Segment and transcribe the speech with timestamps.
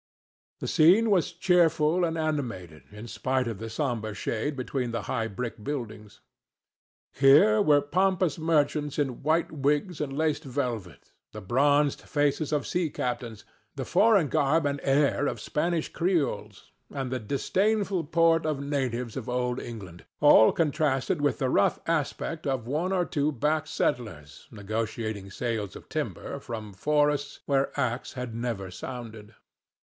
[0.61, 5.27] The scene was cheerful and animated in spite of the sombre shade between the high
[5.27, 6.21] brick buildings.
[7.13, 12.89] Here were pompous merchants in white wigs and laced velvet, the bronzed faces of sea
[12.89, 13.45] captains,
[13.75, 19.29] the foreign garb and air of Spanish Creoles, and the disdainful port of natives of
[19.29, 25.29] Old England, all contrasted with the rough aspect of one or two back settlers negotiating
[25.29, 29.35] sales of timber from forests where axe had never sounded.